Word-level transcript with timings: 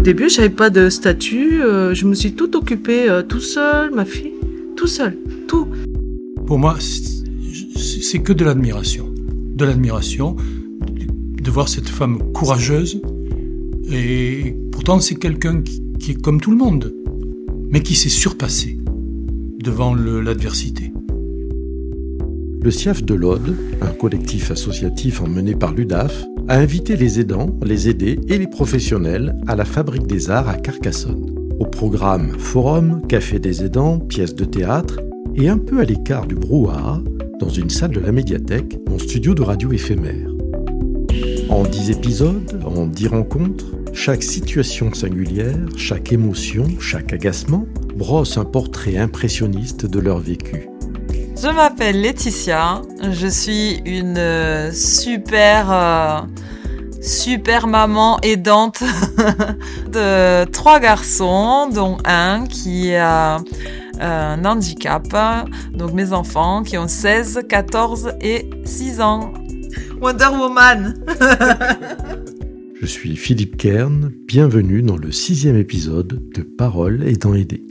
Au 0.00 0.02
début, 0.02 0.30
j'avais 0.30 0.48
pas 0.48 0.70
de 0.70 0.88
statut. 0.88 1.60
euh, 1.62 1.92
je 1.92 2.06
me 2.06 2.14
suis 2.14 2.32
tout 2.32 2.56
occupée 2.56 3.10
euh, 3.10 3.20
tout 3.22 3.38
seul, 3.38 3.90
ma 3.94 4.06
fille, 4.06 4.32
tout 4.74 4.86
seul, 4.86 5.14
tout. 5.46 5.66
Pour 6.46 6.58
moi, 6.58 6.78
c'est 6.80 8.20
que 8.20 8.32
de 8.32 8.42
l'admiration. 8.42 9.12
De 9.54 9.66
l'admiration 9.66 10.36
de 11.42 11.50
voir 11.50 11.68
cette 11.68 11.90
femme 11.90 12.32
courageuse. 12.32 13.02
Et 13.92 14.56
pourtant, 14.72 15.00
c'est 15.00 15.16
quelqu'un 15.16 15.60
qui, 15.60 15.82
qui 15.98 16.12
est 16.12 16.22
comme 16.22 16.40
tout 16.40 16.50
le 16.50 16.56
monde, 16.56 16.94
mais 17.70 17.82
qui 17.82 17.94
s'est 17.94 18.08
surpassé 18.08 18.78
devant 19.62 19.92
le- 19.92 20.22
l'adversité. 20.22 20.94
Le 22.62 22.70
CIAF 22.70 23.02
de 23.04 23.12
l'Aude, 23.12 23.54
un 23.82 23.88
collectif 23.92 24.50
associatif 24.50 25.20
emmené 25.20 25.54
par 25.54 25.74
l'UDAF, 25.74 26.24
a 26.50 26.56
invité 26.56 26.96
les 26.96 27.20
aidants, 27.20 27.56
les 27.62 27.88
aidés 27.88 28.18
et 28.26 28.36
les 28.36 28.48
professionnels 28.48 29.36
à 29.46 29.54
la 29.54 29.64
Fabrique 29.64 30.08
des 30.08 30.30
Arts 30.30 30.48
à 30.48 30.56
Carcassonne. 30.56 31.32
Au 31.60 31.64
programme 31.64 32.36
forum, 32.40 33.06
café 33.06 33.38
des 33.38 33.62
aidants, 33.62 34.00
pièces 34.00 34.34
de 34.34 34.44
théâtre 34.44 34.98
et 35.36 35.48
un 35.48 35.58
peu 35.58 35.78
à 35.78 35.84
l'écart 35.84 36.26
du 36.26 36.34
brouhaha, 36.34 37.00
dans 37.38 37.50
une 37.50 37.70
salle 37.70 37.92
de 37.92 38.00
la 38.00 38.10
médiathèque, 38.10 38.80
mon 38.88 38.98
studio 38.98 39.32
de 39.32 39.42
radio 39.42 39.70
éphémère. 39.70 40.28
En 41.50 41.62
dix 41.62 41.92
épisodes, 41.92 42.60
en 42.64 42.88
dix 42.88 43.06
rencontres, 43.06 43.66
chaque 43.92 44.24
situation 44.24 44.92
singulière, 44.92 45.56
chaque 45.76 46.12
émotion, 46.12 46.64
chaque 46.80 47.12
agacement 47.12 47.64
brosse 47.96 48.38
un 48.38 48.44
portrait 48.44 48.96
impressionniste 48.96 49.86
de 49.86 50.00
leur 50.00 50.18
vécu. 50.18 50.69
Je 51.42 51.48
m'appelle 51.48 52.02
Laetitia, 52.02 52.82
je 53.12 53.26
suis 53.26 53.80
une 53.86 54.18
euh, 54.18 54.70
super 54.72 55.72
euh, 55.72 56.20
super 57.00 57.66
maman 57.66 58.18
aidante 58.20 58.82
de 59.90 60.44
trois 60.50 60.80
garçons, 60.80 61.70
dont 61.72 61.96
un 62.04 62.44
qui 62.46 62.94
a 62.94 63.38
un 64.00 64.44
handicap, 64.44 65.06
donc 65.72 65.94
mes 65.94 66.12
enfants 66.12 66.62
qui 66.62 66.76
ont 66.76 66.88
16, 66.88 67.40
14 67.48 68.12
et 68.20 68.50
6 68.66 69.00
ans. 69.00 69.32
Wonder 70.02 70.28
Woman 70.38 71.02
Je 72.82 72.86
suis 72.86 73.16
Philippe 73.16 73.56
Kern, 73.56 74.12
bienvenue 74.26 74.82
dans 74.82 74.98
le 74.98 75.10
sixième 75.10 75.56
épisode 75.56 76.20
de 76.34 76.42
Parole 76.42 77.02
aidant 77.02 77.32
aidé. 77.32 77.66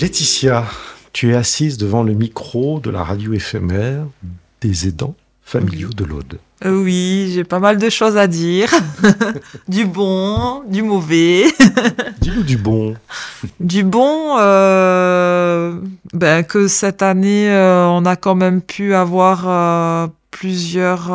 Laetitia, 0.00 0.64
tu 1.12 1.30
es 1.32 1.34
assise 1.34 1.76
devant 1.78 2.02
le 2.02 2.14
micro 2.14 2.80
de 2.80 2.90
la 2.90 3.02
radio 3.04 3.32
éphémère 3.32 4.04
des 4.60 4.88
aidants 4.88 5.14
familiaux 5.44 5.90
de 5.90 6.04
l'Aude. 6.04 6.38
Euh, 6.64 6.82
Oui, 6.82 7.30
j'ai 7.34 7.44
pas 7.44 7.58
mal 7.58 7.76
de 7.78 7.90
choses 7.90 8.16
à 8.16 8.26
dire. 8.28 8.70
du 9.68 9.84
bon, 9.84 10.62
du 10.68 10.82
mauvais. 10.82 11.44
Dis-nous 12.20 12.44
du 12.44 12.56
bon. 12.56 12.94
Du 13.60 13.82
bon, 13.82 14.36
euh, 14.38 15.78
ben, 16.14 16.44
que 16.44 16.68
cette 16.68 17.02
année, 17.02 17.50
euh, 17.50 17.86
on 17.88 18.04
a 18.06 18.14
quand 18.16 18.36
même 18.36 18.62
pu 18.62 18.94
avoir 18.94 19.44
euh, 19.48 20.06
plusieurs 20.30 21.10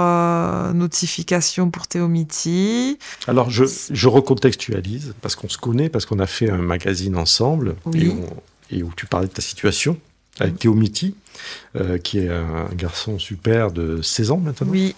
notifications 0.73 1.69
pour 1.71 1.87
Théomiti. 1.87 2.99
Alors 3.27 3.49
je, 3.49 3.63
je 3.91 4.07
recontextualise 4.07 5.13
parce 5.21 5.35
qu'on 5.35 5.49
se 5.49 5.57
connaît, 5.57 5.89
parce 5.89 6.05
qu'on 6.05 6.19
a 6.19 6.27
fait 6.27 6.49
un 6.51 6.57
magazine 6.57 7.15
ensemble 7.17 7.75
Oui. 7.85 8.07
et, 8.07 8.09
on- 8.09 8.41
et 8.71 8.83
où 8.83 8.91
tu 8.95 9.05
parlais 9.05 9.27
de 9.27 9.33
ta 9.33 9.41
situation 9.41 9.97
avec 10.39 10.59
Théo 10.59 10.73
Miti, 10.75 11.15
euh, 11.75 11.97
qui 11.97 12.19
est 12.19 12.29
un 12.29 12.67
garçon 12.75 13.17
super 13.19 13.71
de 13.71 14.01
16 14.01 14.31
ans 14.31 14.37
maintenant. 14.37 14.67
Oui, 14.69 14.95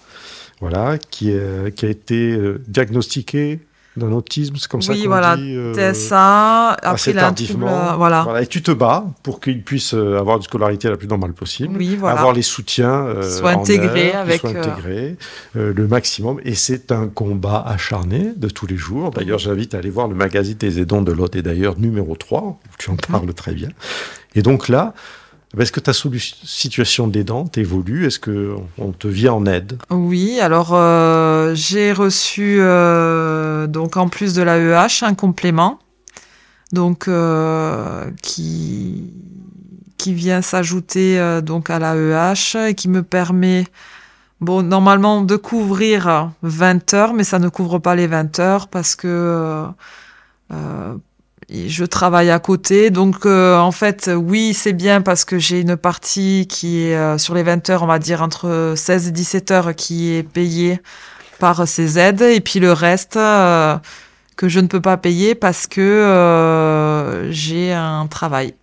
Voilà, 0.59 0.97
qui, 0.97 1.29
est- 1.31 1.73
qui 1.75 1.85
a 1.85 1.89
été 1.89 2.31
euh, 2.33 2.61
diagnostiqué 2.67 3.59
d'un 3.97 4.11
autisme, 4.11 4.55
c'est 4.57 4.69
comme 4.69 4.81
ça 4.81 4.93
Oui, 4.93 5.03
qu'on 5.03 5.09
voilà, 5.09 5.35
dit. 5.35 5.53
euh, 5.55 5.73
TSA. 5.93 6.69
Après, 6.71 6.97
trouble, 6.97 7.17
tardivement. 7.19 7.97
voilà. 7.97 8.23
Voilà, 8.23 8.41
et 8.43 8.47
tu 8.47 8.61
te 8.61 8.71
bats 8.71 9.05
pour 9.23 9.39
qu'il 9.41 9.61
puisse 9.63 9.93
euh, 9.93 10.17
avoir 10.19 10.37
une 10.37 10.43
scolarité 10.43 10.89
la 10.89 10.95
plus 10.95 11.07
normale 11.07 11.33
possible. 11.33 11.75
Oui, 11.77 11.95
voilà. 11.97 12.17
Avoir 12.17 12.33
les 12.33 12.41
soutiens 12.41 13.05
euh, 13.07 13.21
Soit 13.29 13.55
qu'ils 13.65 13.81
avec, 13.81 14.45
euh, 14.45 14.49
intégrés, 14.49 15.17
euh, 15.57 15.73
le 15.75 15.87
maximum. 15.87 16.39
Et 16.45 16.55
c'est 16.55 16.91
un 16.91 17.07
combat 17.07 17.63
acharné 17.67 18.31
de 18.37 18.47
tous 18.47 18.67
les 18.67 18.77
jours. 18.77 19.11
D'ailleurs, 19.11 19.39
j'invite 19.39 19.73
à 19.73 19.79
aller 19.79 19.89
voir 19.89 20.07
le 20.07 20.15
magazine 20.15 20.55
des 20.57 20.79
aidants 20.79 21.01
de 21.01 21.11
l'Aude 21.11 21.35
et 21.35 21.41
d'ailleurs 21.41 21.77
numéro 21.77 22.15
3, 22.15 22.41
où 22.43 22.57
tu 22.77 22.89
en 22.89 22.93
Mhm. 22.93 22.99
parles 23.11 23.33
très 23.33 23.53
bien. 23.53 23.69
Et 24.35 24.41
donc 24.43 24.69
là, 24.69 24.93
est-ce 25.59 25.71
que 25.71 25.79
ta 25.79 25.93
situation 25.93 27.07
d'aidante 27.07 27.57
évolue? 27.57 28.05
Est-ce 28.05 28.19
que 28.19 28.53
on 28.77 28.91
te 28.91 29.07
vient 29.07 29.33
en 29.33 29.47
aide? 29.47 29.79
Oui, 29.89 30.39
alors 30.39 30.69
euh, 30.75 31.55
j'ai 31.55 31.91
reçu 31.91 32.57
euh, 32.61 33.38
donc 33.67 33.97
en 33.97 34.09
plus 34.09 34.33
de 34.33 34.41
l'AEH 34.41 35.03
un 35.03 35.13
complément 35.13 35.79
donc 36.71 37.07
euh, 37.07 38.09
qui 38.21 39.13
qui 39.97 40.13
vient 40.13 40.41
s'ajouter 40.41 41.19
euh, 41.19 41.41
donc 41.41 41.69
à 41.69 41.79
l'AEH 41.79 42.69
et 42.69 42.75
qui 42.75 42.89
me 42.89 43.03
permet 43.03 43.65
bon 44.41 44.63
normalement 44.63 45.21
de 45.21 45.35
couvrir 45.35 46.31
20 46.43 46.93
heures 46.93 47.13
mais 47.13 47.23
ça 47.23 47.39
ne 47.39 47.49
couvre 47.49 47.79
pas 47.79 47.95
les 47.95 48.07
20 48.07 48.39
heures 48.39 48.67
parce 48.67 48.95
que 48.95 49.07
euh, 49.07 49.65
euh, 50.51 50.97
je 51.51 51.83
travaille 51.83 52.29
à 52.29 52.39
côté, 52.39 52.91
donc 52.91 53.25
euh, 53.25 53.57
en 53.57 53.71
fait, 53.71 54.11
oui, 54.15 54.53
c'est 54.53 54.73
bien 54.73 55.01
parce 55.01 55.25
que 55.25 55.39
j'ai 55.39 55.61
une 55.61 55.77
partie 55.77 56.45
qui 56.47 56.83
est 56.83 56.95
euh, 56.95 57.17
sur 57.17 57.33
les 57.33 57.43
20 57.43 57.69
heures, 57.71 57.83
on 57.83 57.87
va 57.87 57.97
dire 57.97 58.21
entre 58.21 58.73
16 58.75 59.07
et 59.07 59.11
17 59.11 59.51
heures, 59.51 59.75
qui 59.75 60.13
est 60.13 60.23
payée 60.23 60.79
par 61.39 61.67
ces 61.67 61.97
aides, 61.97 62.21
et 62.21 62.39
puis 62.41 62.59
le 62.59 62.71
reste 62.73 63.17
euh, 63.17 63.77
que 64.35 64.47
je 64.49 64.59
ne 64.59 64.67
peux 64.67 64.81
pas 64.81 64.97
payer 64.97 65.35
parce 65.35 65.67
que 65.67 65.81
euh, 65.81 67.31
j'ai 67.31 67.73
un 67.73 68.07
travail. 68.07 68.53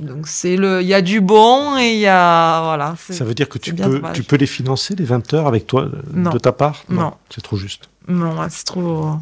Donc 0.00 0.26
c'est 0.26 0.56
le, 0.56 0.82
il 0.82 0.88
y 0.88 0.94
a 0.94 1.00
du 1.02 1.20
bon 1.20 1.78
et 1.78 1.92
il 1.94 2.00
y 2.00 2.06
a 2.08 2.62
voilà. 2.64 2.96
Ça 3.10 3.24
veut 3.24 3.34
dire 3.34 3.48
que 3.48 3.58
tu 3.58 3.72
peux, 3.74 3.82
dommage. 3.84 4.16
tu 4.16 4.24
peux 4.24 4.36
les 4.36 4.46
financer, 4.46 4.94
les 4.96 5.04
20 5.04 5.32
heures, 5.34 5.46
avec 5.46 5.66
toi, 5.68 5.88
Non. 6.12 6.30
de 6.30 6.38
ta 6.38 6.50
part? 6.52 6.82
Non. 6.88 7.14
C'est 7.30 7.42
trop 7.42 7.56
juste. 7.56 7.88
Non, 8.08 8.34
c'est 8.50 8.64
trop, 8.66 9.12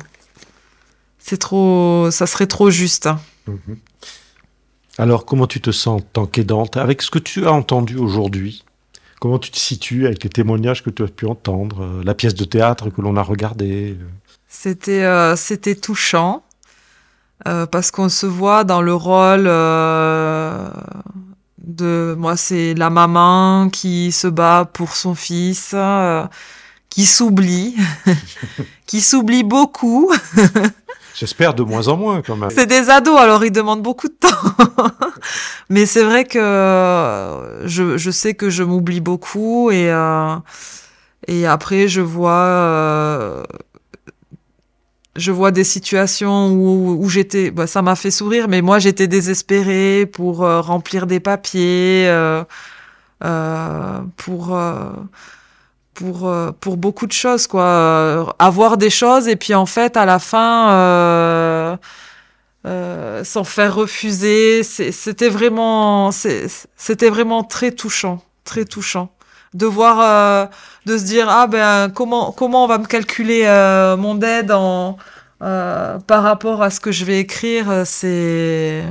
c'est 1.18 1.36
trop, 1.36 2.08
ça 2.10 2.26
serait 2.26 2.46
trop 2.46 2.70
juste. 2.70 3.08
Mhm. 3.46 3.76
Alors, 4.98 5.24
comment 5.24 5.46
tu 5.46 5.60
te 5.60 5.70
sens? 5.70 6.00
En 6.00 6.04
tant 6.04 6.26
qu'aidante 6.26 6.76
Avec 6.76 7.00
ce 7.02 7.10
que 7.10 7.18
tu 7.18 7.46
as 7.46 7.52
entendu 7.52 7.96
aujourd'hui, 7.96 8.64
comment 9.22 9.38
tu 9.38 9.52
te 9.52 9.56
situes 9.56 10.06
avec 10.06 10.24
les 10.24 10.30
témoignages 10.30 10.82
que 10.82 10.90
tu 10.90 11.04
as 11.04 11.06
pu 11.06 11.26
entendre, 11.26 11.84
euh, 11.84 12.02
la 12.04 12.12
pièce 12.12 12.34
de 12.34 12.42
théâtre 12.42 12.90
que 12.90 13.00
l'on 13.00 13.16
a 13.16 13.22
regardée 13.22 13.92
euh, 13.92 14.04
C'était 14.48 15.04
euh, 15.04 15.36
c'était 15.36 15.76
touchant 15.76 16.42
euh, 17.46 17.64
parce 17.66 17.92
qu'on 17.92 18.08
se 18.08 18.26
voit 18.26 18.64
dans 18.64 18.82
le 18.82 18.92
rôle 18.92 19.44
euh, 19.46 20.68
de 21.58 22.16
moi 22.18 22.36
c'est 22.36 22.74
la 22.74 22.90
maman 22.90 23.68
qui 23.68 24.10
se 24.10 24.26
bat 24.26 24.68
pour 24.72 24.96
son 24.96 25.14
fils 25.14 25.70
euh, 25.72 26.24
qui 26.90 27.06
s'oublie 27.06 27.76
qui 28.86 29.00
s'oublie 29.00 29.44
beaucoup 29.44 30.12
J'espère 31.14 31.54
de 31.54 31.62
moins 31.62 31.86
en 31.86 31.96
moins 31.96 32.22
quand 32.22 32.34
même. 32.36 32.50
c'est 32.50 32.66
des 32.66 32.90
ados 32.90 33.20
alors 33.20 33.44
ils 33.44 33.52
demandent 33.52 33.82
beaucoup 33.82 34.08
de 34.08 34.14
temps 34.14 34.88
mais 35.70 35.86
c'est 35.86 36.02
vrai 36.02 36.24
que 36.24 36.38
euh, 36.38 37.66
je, 37.66 37.96
je 37.96 38.10
sais 38.10 38.34
que 38.34 38.50
je 38.50 38.62
m'oublie 38.62 39.00
beaucoup 39.00 39.70
et 39.70 39.90
euh, 39.90 40.36
et 41.28 41.46
après 41.46 41.88
je 41.88 42.00
vois 42.00 42.32
euh, 42.32 43.42
je 45.16 45.30
vois 45.30 45.50
des 45.50 45.64
situations 45.64 46.48
où, 46.52 46.96
où 46.98 47.08
j'étais, 47.10 47.50
bah, 47.50 47.66
ça 47.66 47.82
m'a 47.82 47.96
fait 47.96 48.10
sourire, 48.10 48.48
mais 48.48 48.62
moi 48.62 48.78
j'étais 48.78 49.08
désespérée 49.08 50.06
pour 50.06 50.38
remplir 50.38 51.06
des 51.06 51.20
papiers, 51.20 52.10
pour 54.16 54.58
pour 55.94 56.32
pour 56.60 56.76
beaucoup 56.78 57.06
de 57.06 57.12
choses 57.12 57.46
quoi, 57.46 58.34
avoir 58.38 58.78
des 58.78 58.88
choses 58.88 59.28
et 59.28 59.36
puis 59.36 59.54
en 59.54 59.66
fait 59.66 59.98
à 59.98 60.06
la 60.06 60.18
fin 60.18 61.78
euh, 63.22 63.24
s'en 63.24 63.44
faire 63.44 63.74
refuser, 63.74 64.62
c'était 64.62 65.28
vraiment 65.28 66.10
c'était 66.12 67.10
vraiment 67.10 67.44
très 67.44 67.72
touchant, 67.72 68.22
très 68.44 68.64
touchant 68.64 69.10
de 69.54 69.66
voir 69.66 70.00
euh, 70.00 70.46
de 70.86 70.98
se 70.98 71.04
dire 71.04 71.28
ah 71.28 71.46
ben 71.46 71.90
comment 71.90 72.32
comment 72.32 72.64
on 72.64 72.66
va 72.66 72.78
me 72.78 72.86
calculer 72.86 73.42
euh, 73.44 73.96
mon 73.96 74.20
aide 74.20 74.50
en 74.50 74.96
euh, 75.42 75.98
par 75.98 76.22
rapport 76.22 76.62
à 76.62 76.70
ce 76.70 76.80
que 76.80 76.92
je 76.92 77.04
vais 77.04 77.20
écrire 77.20 77.82
c'est 77.84 78.82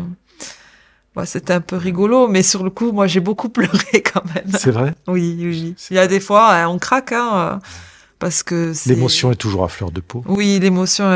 ouais, 1.15 1.25
c'était 1.25 1.53
un 1.53 1.61
peu 1.61 1.77
rigolo 1.77 2.27
mais 2.27 2.43
sur 2.43 2.63
le 2.63 2.69
coup 2.69 2.91
moi 2.91 3.07
j'ai 3.07 3.21
beaucoup 3.21 3.49
pleuré 3.57 4.03
quand 4.13 4.23
même. 4.35 4.51
C'est 4.57 4.71
vrai? 4.71 4.93
Oui 5.07 5.35
oui, 5.39 5.75
il 5.89 5.95
y 5.95 5.99
a 5.99 6.07
des 6.07 6.19
fois 6.19 6.51
euh, 6.51 6.65
on 6.65 6.77
craque 6.77 7.13
hein, 7.13 7.59
parce 8.21 8.43
que 8.43 8.71
L'émotion 8.85 9.31
est 9.31 9.35
toujours 9.35 9.63
à 9.63 9.67
fleur 9.67 9.91
de 9.91 9.99
peau. 9.99 10.23
oui, 10.27 10.59
l'émotion, 10.59 11.09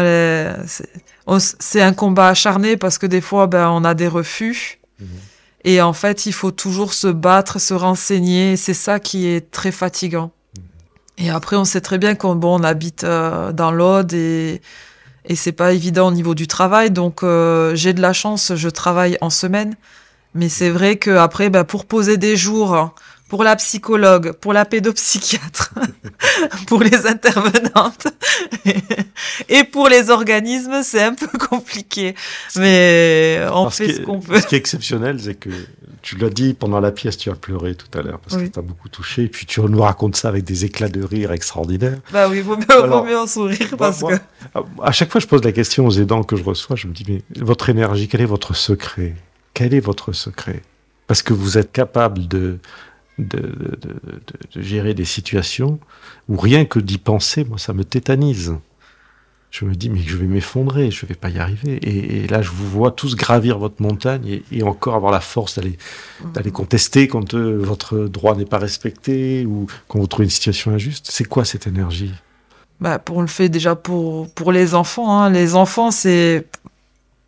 c'est, 1.37 1.81
un 1.81 1.93
combat 1.93 2.29
acharné 2.29 2.77
parce 2.77 2.97
que 2.97 3.05
des 3.05 3.21
fois, 3.21 3.45
ben, 3.45 3.69
on 3.69 3.83
a 3.83 3.93
des 3.93 4.07
refus. 4.07 4.79
Mhm. 4.99 5.07
Et 5.65 5.81
en 5.83 5.93
fait, 5.93 6.25
il 6.25 6.33
faut 6.33 6.49
toujours 6.49 6.93
se 6.93 7.07
battre, 7.07 7.61
se 7.61 7.75
renseigner. 7.75 8.57
C'est 8.57 8.73
ça 8.73 8.99
qui 8.99 9.27
est 9.27 9.51
très 9.51 9.71
fatigant. 9.71 10.31
Et 11.19 11.29
après, 11.29 11.55
on 11.55 11.63
sait 11.63 11.79
très 11.79 11.99
bien 11.99 12.15
qu'on 12.15 12.35
bon, 12.35 12.59
on 12.59 12.63
habite 12.63 13.03
euh, 13.03 13.51
dans 13.51 13.71
l'Aude 13.71 14.13
et, 14.13 14.61
et 15.25 15.35
c'est 15.35 15.51
pas 15.51 15.73
évident 15.73 16.07
au 16.07 16.11
niveau 16.11 16.33
du 16.33 16.47
travail. 16.47 16.89
Donc 16.89 17.21
euh, 17.21 17.75
j'ai 17.75 17.93
de 17.93 18.01
la 18.01 18.13
chance, 18.13 18.53
je 18.55 18.69
travaille 18.69 19.17
en 19.21 19.29
semaine, 19.29 19.75
mais 20.33 20.49
c'est 20.49 20.71
vrai 20.71 20.95
que 20.95 21.11
après, 21.11 21.51
bah, 21.51 21.63
pour 21.65 21.85
poser 21.85 22.17
des 22.17 22.35
jours 22.35 22.95
pour 23.27 23.43
la 23.43 23.55
psychologue, 23.55 24.33
pour 24.33 24.53
la 24.53 24.65
pédopsychiatre, 24.65 25.73
pour 26.67 26.83
les 26.83 27.07
intervenantes 27.07 28.07
et 29.49 29.63
pour 29.63 29.89
les 29.89 30.09
organismes, 30.09 30.83
c'est 30.83 31.03
un 31.03 31.15
peu 31.15 31.37
compliqué. 31.37 32.15
Mais 32.55 33.43
on 33.51 33.69
fait 33.69 33.93
ce 33.93 34.01
qu'on 34.01 34.19
peut. 34.19 34.39
Ce 34.39 34.47
qui 34.47 34.55
est 34.55 34.59
exceptionnel, 34.59 35.19
c'est 35.19 35.35
que 35.35 35.49
tu 36.05 36.17
l'as 36.17 36.29
dit 36.29 36.53
pendant 36.53 36.79
la 36.79 36.91
pièce, 36.91 37.17
tu 37.17 37.31
as 37.31 37.35
pleuré 37.35 37.73
tout 37.73 37.97
à 37.97 38.03
l'heure 38.03 38.19
parce 38.19 38.39
que 38.39 38.47
tu 38.47 38.59
as 38.59 38.61
beaucoup 38.61 38.89
touché. 38.89 39.23
Et 39.23 39.27
puis 39.27 39.47
tu 39.47 39.59
nous 39.59 39.81
racontes 39.81 40.15
ça 40.15 40.27
avec 40.27 40.43
des 40.43 40.63
éclats 40.63 40.87
de 40.87 41.03
rire 41.03 41.31
extraordinaires. 41.31 41.97
Bah 42.13 42.29
oui, 42.29 42.41
vaut 42.41 42.57
mieux, 42.57 42.87
vaut 42.87 43.03
mieux 43.03 43.17
en 43.17 43.25
sourire 43.25 43.75
parce 43.75 44.03
que. 44.03 44.13
À 44.83 44.91
chaque 44.91 45.11
fois, 45.11 45.19
je 45.19 45.25
pose 45.25 45.43
la 45.43 45.51
question 45.51 45.87
aux 45.87 45.91
aidants 45.91 46.23
que 46.23 46.35
je 46.35 46.43
reçois. 46.43 46.75
Je 46.75 46.85
me 46.87 46.93
dis, 46.93 47.05
mais 47.07 47.23
votre 47.43 47.69
énergie, 47.69 48.07
quel 48.07 48.21
est 48.21 48.25
votre 48.25 48.55
secret? 48.55 49.15
Quel 49.55 49.73
est 49.73 49.79
votre 49.79 50.11
secret? 50.11 50.61
Parce 51.07 51.23
que 51.23 51.33
vous 51.33 51.57
êtes 51.57 51.71
capable 51.71 52.27
de 52.27 52.59
de, 53.17 53.77
de, 53.81 54.61
gérer 54.61 54.93
des 54.93 55.05
situations 55.05 55.79
où 56.27 56.37
rien 56.37 56.65
que 56.65 56.79
d'y 56.79 56.97
penser, 56.97 57.45
moi, 57.45 57.57
ça 57.57 57.73
me 57.73 57.83
tétanise. 57.83 58.55
Je 59.51 59.63
me 59.63 59.73
dis, 59.73 59.89
mais 59.89 60.01
je 60.01 60.17
vais 60.17 60.25
m'effondrer, 60.25 60.91
je 60.91 61.05
vais 61.05 61.15
pas 61.15 61.29
y 61.29 61.39
arriver. 61.39 61.79
Et, 61.81 62.27
là, 62.27 62.41
je 62.41 62.49
vous 62.49 62.67
vois 62.67 62.91
tous 62.91 63.15
gravir 63.15 63.57
votre 63.57 63.81
montagne 63.81 64.41
et, 64.51 64.63
encore 64.63 64.95
avoir 64.95 65.13
la 65.13 65.21
force 65.21 65.55
d'aller 65.55 65.77
d'aller 66.33 66.51
contester 66.51 67.07
quand 67.07 67.33
euh, 67.33 67.57
votre 67.57 67.99
droit 67.99 68.35
n'est 68.35 68.45
pas 68.45 68.57
respecté 68.57 69.45
ou 69.45 69.67
quand 69.87 69.99
vous 69.99 70.07
trouvez 70.07 70.25
une 70.25 70.31
situation 70.31 70.71
injuste. 70.71 71.07
C'est 71.09 71.23
quoi 71.23 71.45
cette 71.45 71.67
énergie? 71.67 72.11
Bah, 72.81 72.99
pour 72.99 73.21
le 73.21 73.27
fait 73.27 73.47
déjà 73.47 73.75
pour 73.75 74.29
pour 74.33 74.51
les 74.51 74.75
enfants. 74.75 75.17
Hein. 75.17 75.29
Les 75.29 75.55
enfants, 75.55 75.89
c'est 75.91 76.45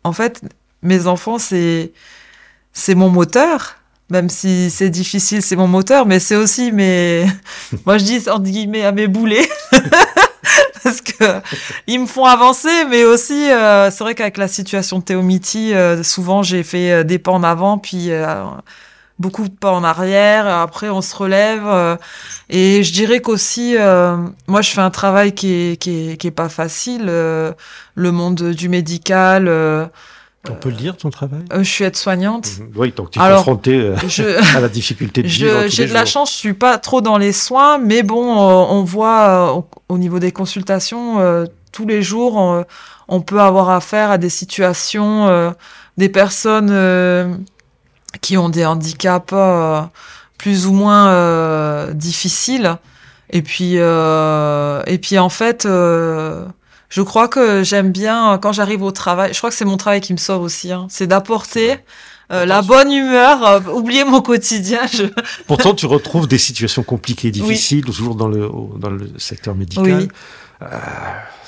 en 0.04 0.12
fait 0.12 0.42
mes 0.82 1.06
enfants, 1.06 1.38
c'est 1.38 1.92
c'est 2.74 2.94
mon 2.94 3.08
moteur 3.08 3.77
même 4.10 4.28
si 4.30 4.70
c'est 4.70 4.90
difficile, 4.90 5.42
c'est 5.42 5.56
mon 5.56 5.68
moteur, 5.68 6.06
mais 6.06 6.18
c'est 6.18 6.36
aussi 6.36 6.72
mes, 6.72 7.26
moi 7.86 7.98
je 7.98 8.04
dis 8.04 8.28
entre 8.28 8.44
guillemets 8.44 8.84
à 8.84 8.92
mes 8.92 9.06
boulets, 9.06 9.48
parce 10.82 11.02
que 11.02 11.40
ils 11.86 12.00
me 12.00 12.06
font 12.06 12.24
avancer, 12.24 12.84
mais 12.88 13.04
aussi 13.04 13.50
euh, 13.50 13.90
c'est 13.90 14.02
vrai 14.02 14.14
qu'avec 14.14 14.38
la 14.38 14.48
situation 14.48 15.00
de 15.00 15.04
Théomiti, 15.04 15.74
euh, 15.74 16.02
souvent 16.02 16.42
j'ai 16.42 16.62
fait 16.62 16.92
euh, 16.92 17.04
des 17.04 17.18
pas 17.18 17.32
en 17.32 17.42
avant, 17.42 17.76
puis 17.76 18.10
beaucoup 19.18 19.48
de 19.48 19.54
pas 19.54 19.72
en 19.72 19.84
arrière. 19.84 20.46
Après 20.46 20.88
on 20.88 21.02
se 21.02 21.14
relève, 21.14 21.98
et 22.48 22.82
je 22.82 22.92
dirais 22.92 23.20
qu'aussi, 23.20 23.76
moi 24.46 24.62
je 24.62 24.70
fais 24.70 24.80
un 24.80 24.90
travail 24.90 25.34
qui 25.34 25.52
est 25.52 25.76
qui 25.76 26.12
est, 26.12 26.16
qui 26.16 26.28
est 26.28 26.32
pas 26.32 26.48
facile, 26.48 27.04
le 27.06 28.12
monde 28.12 28.52
du 28.52 28.68
médical. 28.70 29.90
On 30.50 30.54
peut 30.54 30.70
le 30.70 30.76
dire, 30.76 30.96
ton 30.96 31.10
travail? 31.10 31.40
Euh, 31.52 31.62
Je 31.62 31.70
suis 31.70 31.84
aide-soignante. 31.84 32.48
Mhm. 32.58 32.70
Oui, 32.76 32.92
donc 32.96 33.10
tu 33.10 33.18
es 33.18 33.22
confrontée 33.22 33.80
euh, 33.80 34.40
à 34.56 34.60
la 34.60 34.68
difficulté 34.68 35.22
de 35.22 35.28
vivre 35.28 35.66
J'ai 35.66 35.86
de 35.86 35.92
la 35.92 36.04
chance, 36.04 36.30
je 36.32 36.36
suis 36.36 36.54
pas 36.54 36.78
trop 36.78 37.00
dans 37.00 37.18
les 37.18 37.32
soins, 37.32 37.78
mais 37.78 38.02
bon, 38.02 38.32
euh, 38.32 38.66
on 38.70 38.82
voit 38.84 39.64
au 39.88 39.98
niveau 39.98 40.18
des 40.18 40.32
consultations, 40.32 41.46
tous 41.72 41.86
les 41.86 42.02
jours, 42.02 42.64
on, 43.08 43.20
peut 43.20 43.40
avoir 43.40 43.70
affaire 43.70 44.10
à 44.10 44.18
des 44.18 44.30
situations, 44.30 45.54
des 45.96 46.08
personnes 46.08 47.38
qui 48.20 48.36
ont 48.36 48.48
des 48.48 48.64
handicaps 48.64 49.34
plus 50.38 50.66
ou 50.66 50.72
moins 50.72 51.86
difficiles. 51.92 52.76
Et 53.30 53.42
puis, 53.42 53.74
et 53.74 54.98
puis 54.98 55.18
en 55.18 55.28
fait 55.28 55.66
je 56.88 57.02
crois 57.02 57.28
que 57.28 57.62
j'aime 57.62 57.92
bien 57.92 58.34
euh, 58.34 58.38
quand 58.38 58.52
j'arrive 58.52 58.82
au 58.82 58.90
travail. 58.90 59.32
Je 59.32 59.38
crois 59.38 59.50
que 59.50 59.56
c'est 59.56 59.64
mon 59.64 59.76
travail 59.76 60.00
qui 60.00 60.12
me 60.12 60.18
sauve 60.18 60.42
aussi. 60.42 60.72
Hein. 60.72 60.86
C'est 60.90 61.06
d'apporter 61.06 61.78
euh, 62.30 62.44
la 62.44 62.60
bonne 62.60 62.92
humeur, 62.92 63.42
euh, 63.46 63.60
oublier 63.72 64.04
mon 64.04 64.20
quotidien. 64.20 64.86
Je... 64.86 65.04
Pourtant, 65.46 65.74
tu 65.74 65.86
retrouves 65.86 66.28
des 66.28 66.38
situations 66.38 66.82
compliquées, 66.82 67.30
difficiles, 67.30 67.84
toujours 67.84 68.14
dans 68.14 68.28
le 68.28 68.50
dans 68.78 68.90
le 68.90 69.10
secteur 69.16 69.54
médical. 69.54 70.08
Euh, 70.60 70.66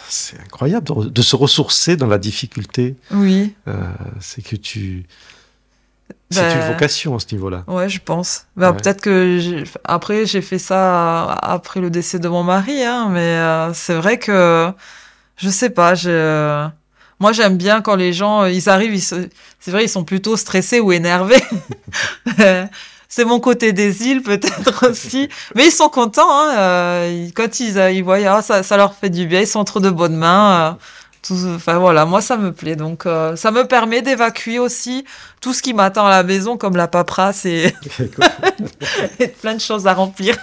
c'est 0.09 0.41
incroyable 0.41 1.13
de, 1.13 1.23
se 1.23 1.37
ressourcer 1.37 1.97
dans 1.97 2.07
la 2.07 2.19
difficulté. 2.19 2.97
Oui. 3.11 3.55
c'est 4.21 4.43
que 4.43 4.57
tu 4.57 5.07
c'est 6.31 6.41
une 6.41 6.61
ben, 6.61 6.73
vocation 6.73 7.15
à 7.15 7.21
ce 7.21 7.27
niveau-là. 7.33 7.65
Ouais, 7.67 7.89
je 7.89 8.01
pense. 8.01 8.47
Ben, 8.57 8.73
Peut-être 8.73 9.01
que 9.01 9.65
après 9.85 10.27
j'ai 10.27 10.43
fait 10.43 10.59
ça 10.59 11.31
après 11.35 11.81
le 11.81 11.91
décès 11.91 12.19
de 12.19 12.29
mon 12.29 12.43
mari, 12.43 12.83
hein, 12.83 13.09
mais 13.11 13.73
c'est 13.75 13.95
vrai 13.95 14.19
que 14.19 14.73
je 15.41 15.49
sais 15.49 15.71
pas. 15.71 15.95
Je... 15.95 16.69
Moi, 17.19 17.33
j'aime 17.33 17.57
bien 17.57 17.83
quand 17.83 17.97
les 17.97 18.13
gens, 18.13 18.47
ils 18.47 18.69
arrivent, 18.69 18.99
c'est 19.03 19.71
vrai, 19.71 19.85
ils 19.85 19.89
sont 19.89 20.05
plutôt 20.05 20.37
stressés 20.37 20.81
ou 20.81 20.93
énervés. 20.93 21.43
c'est 23.11 23.25
mon 23.25 23.41
côté 23.41 23.75
des 23.75 24.05
îles 24.05 24.23
peut-être 24.23 24.89
aussi, 24.91 25.29
mais 25.55 25.67
ils 25.67 25.73
sont 25.73 25.91
contents. 25.91 26.31
Hein. 26.31 26.55
Euh, 26.57 27.29
quand 27.35 27.61
ils, 27.61 27.77
ils 27.93 28.03
voient, 28.03 28.19
ah, 28.27 28.41
ça, 28.41 28.77
leur 28.79 28.95
fait 28.95 29.11
du 29.11 29.27
bien, 29.27 29.41
ils 29.41 29.47
sont 29.47 29.59
entre 29.59 29.81
de 29.81 29.91
bonnes 29.91 30.17
mains. 30.17 30.71
Euh, 30.71 30.73
tout, 31.23 31.37
enfin 31.55 31.79
voilà, 31.79 32.07
moi 32.07 32.23
ça 32.23 32.39
me 32.39 32.53
plaît. 32.53 32.77
Donc 32.77 33.05
euh, 33.05 33.37
ça 33.37 33.51
me 33.51 33.67
permet 33.67 34.01
d'évacuer 34.01 34.59
aussi 34.59 35.05
tout 35.41 35.53
ce 35.53 35.61
qui 35.61 35.75
m'attend 35.75 36.07
à 36.07 36.11
la 36.11 36.23
maison, 36.23 36.57
comme 36.57 36.77
la 36.77 36.89
paperasse 36.89 37.45
et, 37.45 37.75
plein 39.43 39.55
de 39.55 39.61
choses 39.61 39.87
à 39.87 39.93
remplir. 39.93 40.37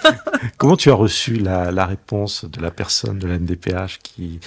Comment 0.56 0.76
tu 0.76 0.90
as 0.90 0.94
reçu 0.94 1.34
la, 1.34 1.72
la 1.72 1.86
réponse 1.86 2.44
de 2.44 2.60
la 2.60 2.70
personne 2.70 3.18
de 3.18 3.26
la 3.26 3.38
NDPH 3.38 3.98
qui 4.02 4.40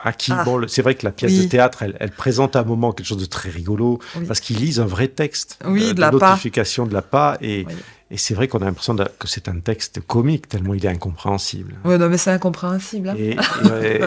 à 0.00 0.12
qui, 0.12 0.32
ah. 0.32 0.44
bon, 0.44 0.66
c'est 0.68 0.82
vrai 0.82 0.94
que 0.94 1.04
la 1.04 1.12
pièce 1.12 1.38
de 1.38 1.44
théâtre, 1.44 1.82
elle, 1.82 1.96
elle, 2.00 2.10
présente 2.10 2.56
à 2.56 2.60
un 2.60 2.64
moment 2.64 2.92
quelque 2.92 3.06
chose 3.06 3.20
de 3.20 3.26
très 3.26 3.50
rigolo, 3.50 4.00
parce 4.26 4.40
qu'ils 4.40 4.58
lisent 4.58 4.80
un 4.80 4.86
vrai 4.86 5.08
texte 5.08 5.58
oui, 5.64 5.94
de, 5.94 6.00
la 6.00 6.10
notification 6.10 6.86
de 6.86 6.94
la 6.94 7.02
PA, 7.02 7.38
et, 7.40 7.66
et 8.10 8.18
c'est 8.18 8.34
vrai 8.34 8.46
qu'on 8.46 8.58
a 8.58 8.66
l'impression 8.66 8.94
que 8.96 9.26
c'est 9.26 9.48
un 9.48 9.58
texte 9.58 10.00
comique, 10.06 10.48
tellement 10.48 10.74
il 10.74 10.84
est 10.84 10.88
incompréhensible. 10.88 11.74
Oui, 11.84 11.98
non, 11.98 12.08
mais 12.08 12.18
c'est 12.18 12.30
incompréhensible. 12.30 13.08
Hein. 13.08 13.16
Et, 13.18 13.36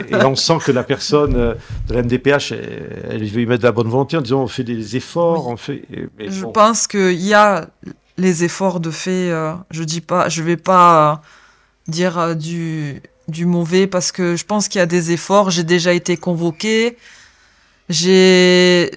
et, 0.09 0.15
on 0.23 0.35
sent 0.35 0.59
que 0.65 0.71
la 0.71 0.83
personne 0.83 1.35
euh, 1.35 1.53
de 1.87 1.93
la 1.93 2.03
MDPH, 2.03 2.53
elle, 2.53 3.25
veut 3.25 3.41
y 3.41 3.45
mettre 3.45 3.63
de 3.63 3.67
la 3.67 3.73
bonne 3.73 3.89
volonté 3.89 4.15
en 4.15 4.21
disant 4.21 4.41
on 4.41 4.47
fait 4.47 4.63
des 4.63 4.95
efforts, 4.95 5.47
on 5.47 5.57
fait. 5.57 5.83
Je 6.17 6.45
pense 6.45 6.87
qu'il 6.87 7.21
y 7.21 7.33
a 7.33 7.67
les 8.17 8.45
efforts 8.45 8.79
de 8.79 8.89
fait. 8.89 9.31
Euh, 9.31 9.53
je 9.69 9.83
dis 9.83 10.01
pas, 10.01 10.29
je 10.29 10.43
vais 10.43 10.57
pas 10.57 11.11
euh, 11.11 11.91
dire 11.91 12.37
du 12.37 13.01
du 13.29 13.45
mauvais 13.45 13.87
parce 13.87 14.11
que 14.11 14.35
je 14.35 14.45
pense 14.45 14.67
qu'il 14.67 14.79
y 14.79 14.81
a 14.81 14.85
des 14.85 15.11
efforts. 15.11 15.49
J'ai 15.49 15.63
déjà 15.63 15.93
été 15.93 16.18
convoquée. 16.18 16.97
J'ai, 17.89 18.92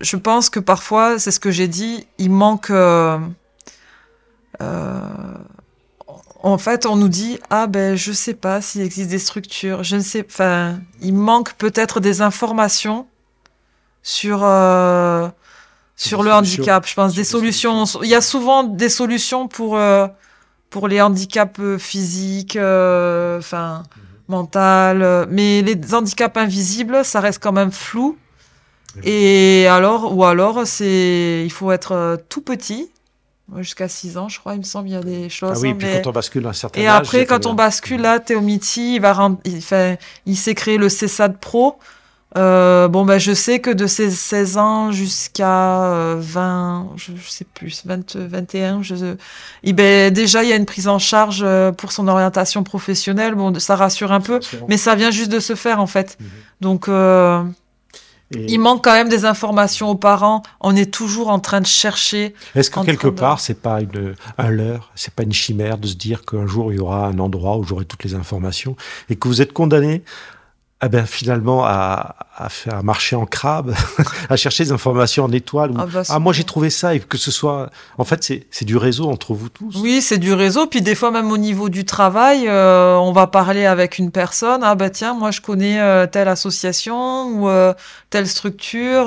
je 0.00 0.16
pense 0.16 0.48
que 0.48 0.60
parfois, 0.60 1.18
c'est 1.18 1.30
ce 1.30 1.40
que 1.40 1.50
j'ai 1.50 1.68
dit, 1.68 2.06
il 2.18 2.30
manque. 2.30 2.70
Euh, 2.70 3.18
euh, 4.62 5.00
en 6.42 6.56
fait, 6.56 6.86
on 6.86 6.96
nous 6.96 7.10
dit 7.10 7.38
ah 7.50 7.66
ben 7.66 7.96
je 7.96 8.12
sais 8.12 8.32
pas 8.32 8.62
s'il 8.62 8.80
existe 8.80 9.10
des 9.10 9.18
structures, 9.18 9.84
je 9.84 9.96
ne 9.96 10.00
sais, 10.00 10.24
enfin, 10.26 10.80
il 11.02 11.12
manque 11.12 11.52
peut-être 11.54 12.00
des 12.00 12.22
informations 12.22 13.06
sur 14.02 14.40
euh, 14.42 15.28
sur 15.96 16.22
le 16.22 16.32
handicap. 16.32 16.86
Je 16.86 16.94
pense 16.94 17.14
des 17.14 17.24
solutions. 17.24 17.84
Il 18.02 18.08
y 18.08 18.14
a 18.14 18.22
souvent 18.22 18.62
des 18.62 18.88
solutions 18.88 19.48
pour 19.48 19.78
pour 20.70 20.88
les 20.88 21.00
handicaps 21.00 21.58
euh, 21.60 21.78
physiques, 21.78 22.56
euh, 22.56 23.38
enfin 23.38 23.82
mmh. 23.82 24.32
mental, 24.32 25.26
mais 25.28 25.62
les 25.62 25.94
handicaps 25.94 26.36
invisibles, 26.36 27.04
ça 27.04 27.20
reste 27.20 27.42
quand 27.42 27.52
même 27.52 27.72
flou. 27.72 28.16
Et 29.04 29.66
alors, 29.68 30.16
ou 30.16 30.24
alors, 30.24 30.66
c'est, 30.66 31.42
il 31.44 31.52
faut 31.52 31.70
être 31.72 31.92
euh, 31.92 32.16
tout 32.28 32.40
petit, 32.40 32.90
jusqu'à 33.58 33.88
6 33.88 34.16
ans, 34.18 34.28
je 34.28 34.38
crois, 34.38 34.54
il 34.54 34.58
me 34.58 34.64
semble, 34.64 34.88
il 34.88 34.92
y 34.92 34.96
a 34.96 35.02
des 35.02 35.28
choses. 35.28 35.52
Ah 35.54 35.60
oui, 35.60 35.74
puis 35.74 35.88
quand 36.02 36.10
on 36.10 36.12
bascule 36.12 36.46
un 36.46 36.52
certain 36.52 36.80
Et 36.80 36.86
après, 36.86 37.26
quand 37.26 37.46
on 37.46 37.54
bascule 37.54 38.00
là, 38.00 38.18
Théomiti, 38.18 38.96
il 38.96 39.00
va 39.00 39.12
rendre, 39.12 39.38
il, 39.44 39.62
fait, 39.62 40.00
il 40.26 40.36
s'est 40.36 40.54
créé 40.54 40.76
le 40.76 40.88
CESAD 40.88 41.38
Pro. 41.38 41.78
Euh, 42.38 42.86
bon, 42.86 43.04
ben, 43.04 43.18
je 43.18 43.32
sais 43.32 43.58
que 43.58 43.70
de 43.70 43.86
ses 43.86 44.10
16 44.10 44.56
ans 44.56 44.92
jusqu'à 44.92 46.14
20, 46.16 46.86
euh, 46.92 46.96
je, 46.96 47.12
sais 47.28 47.44
plus, 47.44 47.82
20, 47.84 48.16
21, 48.16 48.82
je, 48.82 49.16
et 49.64 49.72
ben, 49.72 50.12
déjà, 50.12 50.44
il 50.44 50.50
y 50.50 50.52
a 50.52 50.56
une 50.56 50.66
prise 50.66 50.86
en 50.86 50.98
charge 50.98 51.42
euh, 51.44 51.72
pour 51.72 51.90
son 51.90 52.06
orientation 52.06 52.62
professionnelle. 52.62 53.34
Bon, 53.34 53.58
ça 53.58 53.74
rassure 53.74 54.12
un 54.12 54.20
peu, 54.20 54.38
mais 54.68 54.76
ça 54.76 54.94
vient 54.94 55.10
juste 55.10 55.32
de 55.32 55.40
se 55.40 55.54
faire, 55.56 55.80
en 55.80 55.86
fait. 55.86 56.18
Mhm. 56.20 56.26
Donc, 56.60 56.88
euh, 56.88 57.42
il 58.32 58.60
manque 58.60 58.84
quand 58.84 58.92
même 58.92 59.08
des 59.08 59.24
informations 59.24 59.90
aux 59.90 59.96
parents. 59.96 60.42
On 60.60 60.76
est 60.76 60.92
toujours 60.92 61.30
en 61.30 61.40
train 61.40 61.60
de 61.60 61.66
chercher. 61.66 62.34
Est-ce 62.54 62.70
que 62.70 62.78
quelque 62.84 63.08
part, 63.08 63.40
c'est 63.40 63.60
pas 63.60 63.80
une, 63.80 64.14
un 64.38 64.50
leurre, 64.50 64.92
c'est 64.94 65.12
pas 65.12 65.24
une 65.24 65.32
chimère 65.32 65.78
de 65.78 65.88
se 65.88 65.96
dire 65.96 66.24
qu'un 66.24 66.46
jour 66.46 66.72
il 66.72 66.76
y 66.76 66.80
aura 66.80 67.06
un 67.06 67.18
endroit 67.18 67.56
où 67.58 67.64
j'aurai 67.64 67.84
toutes 67.84 68.04
les 68.04 68.14
informations 68.14 68.76
et 69.08 69.16
que 69.16 69.26
vous 69.26 69.42
êtes 69.42 69.52
condamné 69.52 70.04
ah 70.82 70.88
ben 70.88 71.04
finalement 71.04 71.64
à, 71.64 72.16
à 72.34 72.48
faire 72.48 72.82
marcher 72.82 73.14
en 73.14 73.26
crabe, 73.26 73.74
à 74.30 74.36
chercher 74.36 74.64
des 74.64 74.72
informations 74.72 75.24
en 75.24 75.32
étoile. 75.32 75.72
Ou, 75.72 75.76
Ah 75.78 75.86
bah, 75.86 76.02
ah 76.08 76.18
moi 76.18 76.32
j'ai 76.32 76.44
trouvé 76.44 76.70
ça 76.70 76.94
et 76.94 77.00
que 77.00 77.18
ce 77.18 77.30
soit, 77.30 77.70
en 77.98 78.04
fait 78.04 78.24
c'est 78.24 78.46
c'est 78.50 78.64
du 78.64 78.78
réseau 78.78 79.10
entre 79.10 79.34
vous 79.34 79.50
tous. 79.50 79.76
Oui, 79.82 80.00
c'est 80.00 80.16
du 80.16 80.32
réseau. 80.32 80.66
Puis 80.66 80.80
des 80.80 80.94
fois, 80.94 81.10
même 81.10 81.30
au 81.30 81.36
niveau 81.36 81.68
du 81.68 81.84
travail, 81.84 82.48
euh, 82.48 82.96
on 82.96 83.12
va 83.12 83.26
parler 83.26 83.66
avec 83.66 83.98
une 83.98 84.10
personne. 84.10 84.62
Ah 84.64 84.74
bah 84.74 84.88
tiens, 84.88 85.12
moi 85.12 85.30
je 85.30 85.42
connais 85.42 85.80
euh, 85.80 86.06
telle 86.06 86.28
association 86.28 87.26
ou 87.28 87.48
euh, 87.48 87.74
telle 88.08 88.26
structure. 88.26 89.06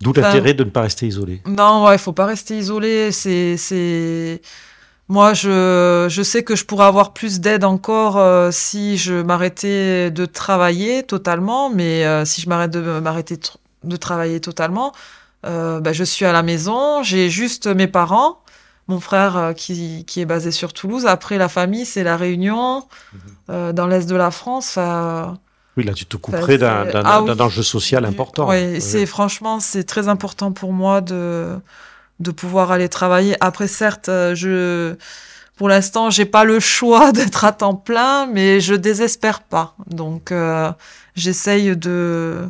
D'où 0.00 0.14
l'intérêt 0.14 0.54
de 0.54 0.64
ne 0.64 0.70
pas 0.70 0.80
rester 0.80 1.06
isolé. 1.06 1.42
Non, 1.46 1.84
ouais, 1.84 1.96
il 1.96 1.98
faut 1.98 2.14
pas 2.14 2.24
rester 2.24 2.56
isolé. 2.56 3.12
C'est, 3.12 3.58
c'est. 3.58 4.40
Moi, 5.10 5.34
je, 5.34 6.06
je 6.08 6.22
sais 6.22 6.44
que 6.44 6.54
je 6.54 6.64
pourrais 6.64 6.86
avoir 6.86 7.12
plus 7.12 7.40
d'aide 7.40 7.64
encore 7.64 8.16
euh, 8.16 8.52
si 8.52 8.96
je 8.96 9.20
m'arrêtais 9.20 10.12
de 10.12 10.24
travailler 10.24 11.02
totalement. 11.02 11.68
Mais 11.68 12.06
euh, 12.06 12.24
si 12.24 12.40
je 12.40 12.48
m'arrête 12.48 12.70
de 12.70 13.00
m'arrêter 13.00 13.34
tr- 13.34 13.56
de 13.82 13.96
travailler 13.96 14.40
totalement, 14.40 14.92
euh, 15.44 15.80
bah, 15.80 15.92
je 15.92 16.04
suis 16.04 16.24
à 16.26 16.32
la 16.32 16.44
maison. 16.44 17.02
J'ai 17.02 17.28
juste 17.28 17.66
mes 17.66 17.88
parents, 17.88 18.38
mon 18.86 19.00
frère 19.00 19.52
qui, 19.56 20.04
qui 20.06 20.20
est 20.20 20.26
basé 20.26 20.52
sur 20.52 20.72
Toulouse. 20.72 21.06
Après, 21.06 21.38
la 21.38 21.48
famille, 21.48 21.86
c'est 21.86 22.04
la 22.04 22.16
Réunion, 22.16 22.84
euh, 23.50 23.72
dans 23.72 23.88
l'est 23.88 24.08
de 24.08 24.14
la 24.14 24.30
France. 24.30 24.78
Oui, 25.76 25.84
là 25.84 25.92
tu 25.92 26.06
te 26.06 26.16
couperais 26.16 26.58
d'un 26.58 26.86
ah 27.04 27.22
oui. 27.22 27.30
enjeu 27.40 27.64
social 27.64 28.04
important. 28.04 28.48
Oui, 28.48 28.74
Oui. 28.74 28.80
c'est 28.80 29.06
franchement, 29.06 29.58
c'est 29.58 29.84
très 29.84 30.06
important 30.06 30.52
pour 30.52 30.72
moi 30.72 31.00
de 31.00 31.58
de 32.20 32.30
pouvoir 32.30 32.70
aller 32.70 32.88
travailler. 32.88 33.36
Après, 33.40 33.66
certes, 33.66 34.08
euh, 34.08 34.34
je 34.34 34.94
pour 35.56 35.68
l'instant, 35.68 36.08
j'ai 36.08 36.24
pas 36.24 36.44
le 36.44 36.60
choix 36.60 37.12
d'être 37.16 37.44
à 37.44 37.52
temps 37.52 37.74
plein, 37.74 38.26
mais 38.26 38.60
je 38.60 38.74
désespère 38.74 39.42
pas. 39.42 39.74
Donc, 39.88 40.32
euh, 40.32 40.70
j'essaye 41.16 41.76
de 41.76 42.48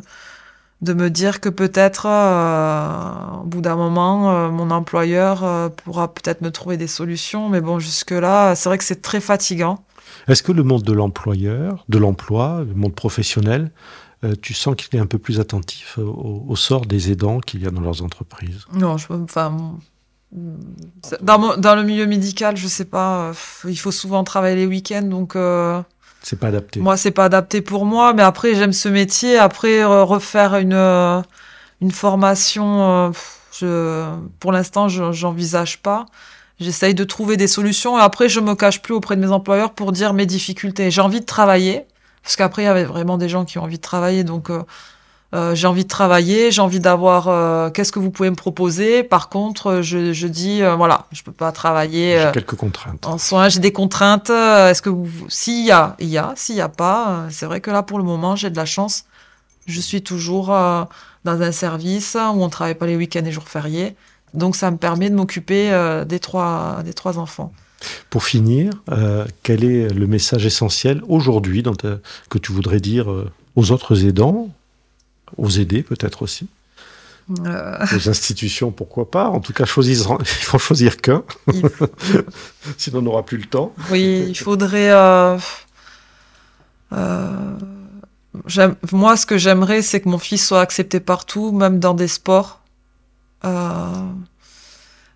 de 0.81 0.93
me 0.93 1.11
dire 1.11 1.41
que 1.41 1.49
peut-être 1.49 2.07
euh, 2.07 3.41
au 3.41 3.45
bout 3.45 3.61
d'un 3.61 3.75
moment, 3.75 4.49
mon 4.49 4.71
employeur 4.71 5.71
pourra 5.83 6.11
peut-être 6.11 6.41
me 6.41 6.51
trouver 6.51 6.75
des 6.77 6.87
solutions. 6.87 7.49
Mais 7.49 7.61
bon, 7.61 7.77
jusque 7.79 8.11
là, 8.11 8.55
c'est 8.55 8.67
vrai 8.67 8.79
que 8.79 8.83
c'est 8.83 9.01
très 9.01 9.19
fatigant. 9.19 9.83
Est-ce 10.27 10.41
que 10.43 10.51
le 10.51 10.63
monde 10.63 10.83
de 10.83 10.93
l'employeur, 10.93 11.85
de 11.89 11.97
l'emploi, 11.97 12.63
le 12.67 12.73
monde 12.73 12.95
professionnel, 12.95 13.71
tu 14.41 14.53
sens 14.53 14.75
qu'il 14.75 14.97
est 14.97 15.01
un 15.01 15.05
peu 15.07 15.17
plus 15.17 15.39
attentif 15.39 15.97
au, 15.97 16.45
au 16.47 16.55
sort 16.55 16.85
des 16.85 17.11
aidants 17.11 17.39
qu'il 17.39 17.61
y 17.63 17.67
a 17.67 17.71
dans 17.71 17.81
leurs 17.81 18.03
entreprises 18.03 18.65
Non, 18.73 18.97
je 18.97 19.07
enfin 19.11 19.57
dans, 21.21 21.39
mon- 21.39 21.57
dans 21.57 21.75
le 21.75 21.83
milieu 21.83 22.05
médical, 22.05 22.55
je 22.55 22.67
sais 22.67 22.85
pas, 22.85 23.29
euh, 23.29 23.33
il 23.67 23.75
faut 23.77 23.91
souvent 23.91 24.23
travailler 24.23 24.55
les 24.55 24.65
week-ends, 24.65 25.01
donc 25.01 25.35
euh, 25.35 25.81
C'est 26.23 26.39
pas 26.39 26.47
adapté. 26.47 26.79
moi 26.79 26.95
c'est 26.97 27.11
pas 27.11 27.25
adapté 27.25 27.61
pour 27.61 27.85
moi. 27.85 28.13
Mais 28.13 28.21
après 28.23 28.55
j'aime 28.55 28.71
ce 28.73 28.87
métier. 28.89 29.37
Après 29.37 29.83
euh, 29.83 30.03
refaire 30.03 30.55
une 30.57 30.73
euh, 30.73 31.21
une 31.81 31.91
formation, 31.91 33.07
euh, 33.07 33.11
je, 33.59 34.05
pour 34.39 34.51
l'instant 34.51 34.87
je- 34.87 35.11
j'envisage 35.11 35.81
pas. 35.81 36.05
J'essaye 36.59 36.93
de 36.93 37.03
trouver 37.03 37.37
des 37.37 37.47
solutions 37.47 37.97
et 37.97 38.01
après 38.01 38.29
je 38.29 38.39
me 38.39 38.53
cache 38.55 38.81
plus 38.81 38.93
auprès 38.93 39.15
de 39.17 39.21
mes 39.21 39.31
employeurs 39.31 39.73
pour 39.73 39.91
dire 39.91 40.13
mes 40.13 40.25
difficultés. 40.27 40.91
J'ai 40.91 41.01
envie 41.01 41.19
de 41.21 41.25
travailler 41.25 41.85
parce 42.23 42.35
qu'après 42.35 42.63
il 42.63 42.65
y 42.65 42.69
avait 42.69 42.83
vraiment 42.85 43.17
des 43.17 43.29
gens 43.29 43.45
qui 43.45 43.57
ont 43.57 43.63
envie 43.63 43.77
de 43.77 43.81
travailler, 43.81 44.23
donc 44.23 44.49
euh, 44.49 44.63
euh, 45.33 45.55
j'ai 45.55 45.65
envie 45.67 45.83
de 45.83 45.89
travailler, 45.89 46.51
j'ai 46.51 46.61
envie 46.61 46.81
d'avoir 46.81 47.29
euh, 47.29 47.69
qu'est-ce 47.69 47.93
que 47.93 47.99
vous 47.99 48.11
pouvez 48.11 48.29
me 48.29 48.35
proposer? 48.35 49.01
Par 49.03 49.29
contre, 49.29 49.81
je, 49.81 50.11
je 50.11 50.27
dis 50.27 50.61
euh, 50.61 50.75
voilà, 50.75 51.05
je 51.13 51.23
peux 51.23 51.31
pas 51.31 51.53
travailler 51.53 52.21
J'ai 52.21 52.31
quelques 52.33 52.55
contraintes. 52.55 53.05
en 53.07 53.17
soins, 53.17 53.47
j'ai 53.47 53.61
des 53.61 53.71
contraintes. 53.71 54.29
Est-ce 54.29 54.81
que 54.81 54.89
vous 54.89 55.07
s'il 55.29 55.65
y 55.65 55.71
a, 55.71 55.95
il 55.99 56.09
y 56.09 56.17
a, 56.17 56.33
s'il 56.35 56.55
y 56.55 56.61
a 56.61 56.67
pas, 56.67 57.27
c'est 57.29 57.45
vrai 57.45 57.61
que 57.61 57.71
là 57.71 57.81
pour 57.81 57.97
le 57.97 58.03
moment, 58.03 58.35
j'ai 58.35 58.49
de 58.49 58.57
la 58.57 58.65
chance. 58.65 59.05
Je 59.67 59.79
suis 59.79 60.01
toujours 60.01 60.47
dans 60.47 61.41
un 61.41 61.51
service 61.53 62.15
où 62.15 62.43
on 62.43 62.49
travaille 62.49 62.75
pas 62.75 62.87
les 62.87 62.97
week-ends 62.97 63.23
et 63.23 63.31
jours 63.31 63.47
fériés. 63.47 63.95
Donc 64.33 64.57
ça 64.57 64.69
me 64.69 64.77
permet 64.77 65.09
de 65.09 65.15
m'occuper 65.15 65.71
des 66.05 66.19
trois 66.19 66.81
des 66.83 66.93
trois 66.93 67.19
enfants. 67.19 67.53
Pour 68.09 68.23
finir, 68.23 68.71
euh, 68.91 69.25
quel 69.43 69.63
est 69.63 69.89
le 69.89 70.07
message 70.07 70.45
essentiel 70.45 71.01
aujourd'hui 71.07 71.63
que 72.29 72.37
tu 72.37 72.51
voudrais 72.51 72.79
dire 72.79 73.11
euh, 73.11 73.29
aux 73.55 73.71
autres 73.71 74.05
aidants, 74.05 74.49
aux 75.37 75.49
aidés 75.49 75.83
peut-être 75.83 76.21
aussi, 76.21 76.47
Euh, 77.45 77.77
aux 77.95 78.09
institutions 78.09 78.71
pourquoi 78.71 79.09
pas? 79.09 79.29
En 79.29 79.39
tout 79.39 79.53
cas, 79.53 79.65
choisissant- 79.65 80.17
il 80.41 80.45
faut 80.45 80.59
choisir 80.59 80.97
qu'un, 80.97 81.23
sinon 82.77 82.99
on 82.99 83.01
n'aura 83.03 83.23
plus 83.23 83.37
le 83.37 83.45
temps. 83.45 83.73
Oui, 83.89 84.25
il 84.27 84.35
faudrait. 84.37 84.91
euh, 84.91 85.37
moi, 88.91 89.17
ce 89.17 89.25
que 89.25 89.37
j'aimerais, 89.37 89.81
c'est 89.81 90.01
que 90.01 90.09
mon 90.09 90.17
fils 90.17 90.45
soit 90.47 90.61
accepté 90.61 90.99
partout, 90.99 91.51
même 91.51 91.79
dans 91.79 91.93
des 91.93 92.07
sports. 92.07 92.59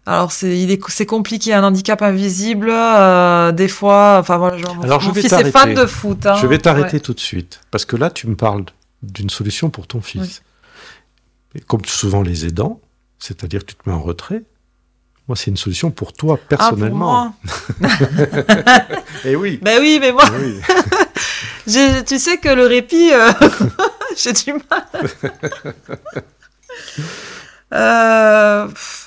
Alors, 0.08 0.32
c'est 0.32 0.58
il 0.60 0.70
est, 0.72 0.80
c'est 0.90 1.06
compliqué, 1.08 1.54
un 1.54 1.64
handicap 1.64 2.02
invisible. 2.02 2.70
euh, 2.72 3.52
des 3.52 3.68
fois, 3.68 4.18
enfin 4.20 4.38
voilà, 4.38 4.58
genre, 4.58 4.76
mon- 4.76 4.84
Alors, 4.84 5.00
je 5.02 5.08
mon 5.08 5.14
vais 5.14 5.22
fils 5.22 5.34
est 5.34 5.44
fan 5.46 5.52
t'arrêter. 5.52 5.82
de 5.82 5.86
foot. 5.88 6.26
hein. 6.28 6.36
Je 6.40 6.46
vais 6.48 6.60
t'arrêter 6.60 6.94
Ouais. 6.98 7.00
tout 7.00 7.14
de 7.14 7.20
suite, 7.20 7.62
parce 7.72 7.86
que 7.86 7.96
là, 7.96 8.10
tu 8.12 8.28
me 8.28 8.36
parles 8.36 8.66
d'une 9.02 9.30
solution 9.32 9.70
pour 9.70 9.88
ton 9.88 10.02
fils. 10.02 10.44
Et 11.56 11.60
comme 11.62 11.86
souvent 11.86 12.22
les 12.22 12.46
aidants, 12.46 12.82
c'est-à-dire 13.18 13.62
que 13.62 13.66
tu 13.68 13.76
te 13.76 13.90
mets 13.90 13.96
en 13.96 14.02
retrait, 14.02 14.44
moi, 15.28 15.36
c'est 15.36 15.50
une 15.50 15.58
solution 15.58 15.90
pour 15.90 16.14
toi 16.14 16.36
Ah, 16.36 16.38
pour 16.38 16.58
personnellement. 16.60 17.34
moi. 17.82 17.90
Et 19.26 19.36
oui. 19.36 19.60
Ben 19.64 19.80
oui, 19.82 19.98
mais 20.00 20.12
moi, 20.12 20.24
Eh 20.28 20.44
oui. 20.44 22.04
tu 22.06 22.20
sais 22.20 22.38
que 22.38 22.50
le 22.50 22.68
répit, 22.68 23.12
euh, 23.12 23.32
j'ai 24.16 24.34
du 24.34 24.54
mal. 24.54 24.86
Euh, 27.74 28.68
pff, 28.68 29.05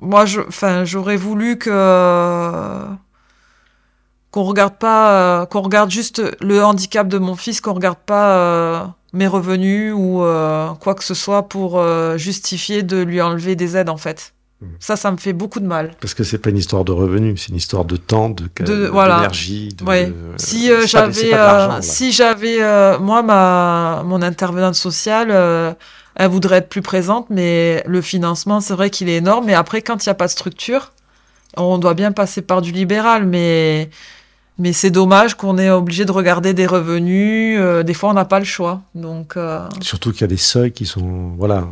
moi, 0.00 0.26
je, 0.26 0.40
enfin, 0.40 0.84
j'aurais 0.84 1.16
voulu 1.16 1.58
que 1.58 1.70
qu'on 4.30 4.42
regarde 4.42 4.74
pas, 4.74 5.12
euh, 5.42 5.46
qu'on 5.46 5.62
regarde 5.62 5.90
juste 5.90 6.22
le 6.42 6.62
handicap 6.62 7.08
de 7.08 7.18
mon 7.18 7.36
fils, 7.36 7.60
qu'on 7.60 7.72
regarde 7.72 7.98
pas 8.04 8.36
euh, 8.36 8.84
mes 9.14 9.26
revenus 9.26 9.94
ou 9.96 10.22
euh, 10.22 10.68
quoi 10.80 10.94
que 10.94 11.04
ce 11.04 11.14
soit 11.14 11.48
pour 11.48 11.82
justifier 12.18 12.82
de 12.82 12.98
lui 13.02 13.20
enlever 13.22 13.56
des 13.56 13.76
aides 13.76 13.88
en 13.88 13.96
fait. 13.96 14.34
Mhm. 14.60 14.68
Ça, 14.80 14.96
ça 14.96 15.10
me 15.10 15.16
fait 15.18 15.32
beaucoup 15.34 15.60
de 15.60 15.66
mal. 15.66 15.92
Parce 16.00 16.14
que 16.14 16.24
c'est 16.24 16.38
pas 16.38 16.48
une 16.50 16.56
histoire 16.58 16.84
de 16.84 16.92
revenus, 16.92 17.40
c'est 17.42 17.48
une 17.50 17.56
histoire 17.56 17.84
de 17.84 17.96
temps, 17.96 18.30
de 18.30 18.48
De- 18.60 18.86
voilà. 18.86 19.16
d'énergie. 19.16 19.68
De, 19.68 19.84
Ouais. 19.84 20.06
de- 20.06 20.14
Si 20.36 20.70
j'avais, 20.86 21.12
pas 21.12 21.26
de 21.26 21.30
l'argent, 21.30 21.74
là. 21.76 21.82
si 21.82 22.12
j'avais, 22.12 22.98
moi, 22.98 23.22
ma, 23.22 24.02
mon 24.04 24.20
intervenante 24.22 24.74
sociale, 24.74 25.76
elle 26.16 26.30
voudrait 26.30 26.56
être 26.56 26.68
plus 26.68 26.82
présente, 26.82 27.26
mais 27.30 27.82
le 27.86 28.00
financement, 28.00 28.60
c'est 28.60 28.74
vrai 28.74 28.90
qu'il 28.90 29.08
est 29.08 29.16
énorme. 29.16 29.46
Mais 29.46 29.54
après, 29.54 29.82
quand 29.82 30.04
il 30.04 30.08
n'y 30.08 30.10
a 30.10 30.14
pas 30.14 30.26
de 30.26 30.32
structure, 30.32 30.92
on 31.56 31.78
doit 31.78 31.94
bien 31.94 32.12
passer 32.12 32.42
par 32.42 32.62
du 32.62 32.72
libéral, 32.72 33.26
mais 33.26 33.90
mais 34.58 34.72
c'est 34.72 34.90
dommage 34.90 35.34
qu'on 35.34 35.58
est 35.58 35.68
obligé 35.70 36.04
de 36.06 36.12
regarder 36.12 36.54
des 36.54 36.66
revenus. 36.66 37.58
euh, 37.60 37.82
des 37.82 37.92
fois, 37.92 38.08
on 38.08 38.14
n'a 38.14 38.24
pas 38.24 38.38
le 38.38 38.46
choix. 38.46 38.80
Donc, 38.94 39.36
euh, 39.36 39.60
Surtout 39.82 40.12
qu'il 40.12 40.22
y 40.22 40.24
a 40.24 40.28
des 40.28 40.38
seuils 40.38 40.72
qui 40.72 40.86
sont. 40.86 41.32
Voilà. 41.36 41.64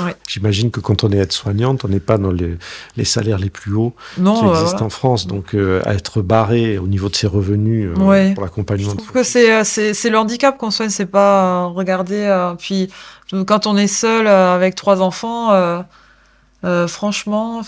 euh, 0.00 0.04
Ouais. 0.04 0.14
J'imagine 0.28 0.70
que 0.70 0.78
quand 0.78 1.02
on 1.02 1.10
est 1.10 1.16
aide-soignante, 1.16 1.84
on 1.84 1.88
n'est 1.88 1.98
pas 1.98 2.16
dans 2.16 2.30
les, 2.30 2.56
les 2.96 3.04
salaires 3.04 3.38
les 3.38 3.50
plus 3.50 3.74
hauts 3.74 3.92
qui 4.14 4.20
non, 4.20 4.34
existent 4.52 4.70
voilà. 4.70 4.84
en 4.84 4.90
France. 4.90 5.26
Donc, 5.26 5.54
à 5.54 5.94
être 5.94 6.22
barré 6.22 6.78
au 6.78 6.86
niveau 6.86 7.08
de 7.08 7.16
ses 7.16 7.26
revenus 7.26 7.90
Ouais. 7.98 8.34
pour 8.34 8.44
Je 8.44 8.48
l'accompagnement. 8.48 8.94
trouve 8.94 9.10
que 9.12 9.22
c'est 9.24 9.64
c'est 9.64 9.92
c'est 9.92 10.10
le 10.10 10.18
handicap 10.18 10.56
qu'on 10.58 10.70
soigne, 10.70 10.90
c'est 10.90 11.06
pas 11.06 11.64
regarder. 11.66 12.52
puis 12.58 12.88
quand 13.46 13.66
on 13.66 13.76
est 13.76 13.86
seul 13.88 14.28
avec 14.28 14.74
trois 14.76 15.00
enfants, 15.02 15.50
franchement, 16.86 17.62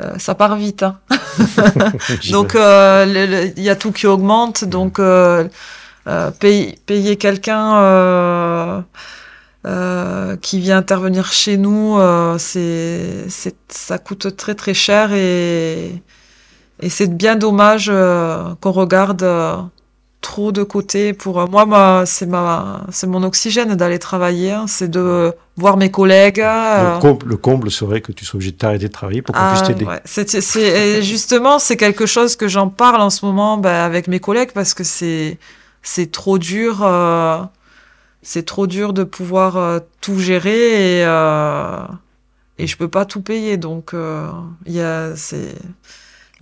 euh, 0.00 0.18
ça 0.18 0.34
part 0.34 0.56
vite. 0.56 0.82
Hein. 0.82 0.98
Donc 2.30 2.54
euh, 2.54 3.50
il 3.56 3.62
y 3.62 3.70
a 3.70 3.76
tout 3.76 3.92
qui 3.92 4.06
augmente, 4.06 4.64
donc 4.64 4.98
euh, 4.98 5.48
payer, 6.40 7.16
quelqu'un 7.16 8.84
qui 10.40 10.60
vient 10.60 10.78
intervenir 10.78 11.32
chez 11.32 11.56
nous, 11.56 11.98
c'est 12.38 13.26
c'est 13.28 13.54
ça 13.68 13.98
coûte 13.98 14.36
très 14.36 14.54
très 14.54 14.74
cher 14.74 15.12
et 15.12 16.02
et 16.80 16.88
c'est 16.88 17.14
bien 17.14 17.36
dommage 17.36 17.92
qu'on 18.60 18.72
regarde 18.72 19.24
trop 20.22 20.52
de 20.52 20.62
côté 20.62 21.12
pour 21.12 21.40
euh, 21.40 21.46
moi, 21.46 22.04
c'est 22.06 22.26
ma 22.26 22.86
c'est 22.90 23.06
mon 23.06 23.22
oxygène 23.22 23.74
d'aller 23.74 23.98
travailler 23.98 24.52
hein, 24.52 24.64
c'est 24.66 24.88
de 24.88 25.34
voir 25.56 25.76
mes 25.76 25.90
collègues 25.90 26.40
euh, 26.40 26.94
le, 26.94 27.00
comble, 27.00 27.26
le 27.26 27.36
comble 27.36 27.70
serait 27.70 28.00
que 28.00 28.12
tu 28.12 28.24
sois 28.24 28.38
obligé 28.38 28.52
de 28.52 28.56
t'arrêter 28.56 28.86
de 28.86 28.92
travailler 28.92 29.20
pour 29.20 29.34
qu'on 29.34 29.42
ah, 29.42 29.52
puisse 29.52 29.66
t'aider. 29.66 29.84
ouais. 29.84 30.00
C'est, 30.06 31.02
justement, 31.02 31.58
c'est 31.58 31.76
quelque 31.76 32.06
chose 32.06 32.36
que 32.36 32.48
j'en 32.48 32.68
parle 32.68 33.02
en 33.02 33.10
ce 33.10 33.26
moment 33.26 33.58
bah, 33.58 33.84
avec 33.84 34.08
mes 34.08 34.20
collègues 34.20 34.52
parce 34.54 34.72
que 34.72 34.84
c'est, 34.84 35.38
c'est 35.82 36.10
trop 36.10 36.38
dur. 36.38 36.82
euh, 36.82 37.42
c'est 38.22 38.46
trop 38.46 38.68
dur 38.68 38.92
de 38.92 39.02
pouvoir 39.02 39.56
euh, 39.56 39.80
tout 40.00 40.20
gérer 40.20 41.00
et, 41.00 41.04
euh, 41.04 41.82
et 42.58 42.68
je 42.68 42.76
peux 42.76 42.88
pas 42.88 43.04
tout 43.04 43.20
payer. 43.20 43.56
Donc, 43.56 43.92
il 44.66 44.72
y 44.72 44.80
a, 44.80 45.16
c'est, 45.16 45.56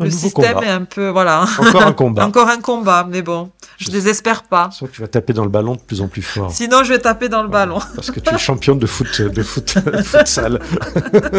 Un 0.00 0.04
le 0.04 0.10
système 0.10 0.54
combat. 0.54 0.66
est 0.66 0.70
un 0.70 0.84
peu, 0.84 1.08
voilà. 1.10 1.44
Encore 1.58 1.82
un 1.82 1.92
combat. 2.02 2.26
Encore 2.26 2.48
un 2.48 2.58
combat, 2.60 3.06
mais 3.08 3.22
bon. 3.22 3.50
Je 3.78 3.90
désespère 3.90 4.42
pas. 4.44 4.70
Soit 4.72 4.88
tu 4.88 5.00
vas 5.00 5.08
taper 5.08 5.32
dans 5.32 5.44
le 5.44 5.50
ballon 5.50 5.74
de 5.74 5.80
plus 5.80 6.00
en 6.00 6.08
plus 6.08 6.22
fort. 6.22 6.50
Sinon, 6.50 6.82
je 6.84 6.92
vais 6.92 6.98
taper 6.98 7.28
dans 7.28 7.42
le 7.42 7.48
ballon. 7.48 7.78
Parce 7.94 8.10
que 8.10 8.20
tu 8.20 8.34
es 8.34 8.38
championne 8.38 8.78
de 8.78 8.86
foot, 8.86 9.20
de 9.22 9.42
foot, 9.42 9.74
futsal. 10.04 10.58